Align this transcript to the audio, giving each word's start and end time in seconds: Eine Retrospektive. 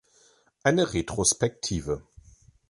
Eine 0.63 0.93
Retrospektive. 0.95 2.01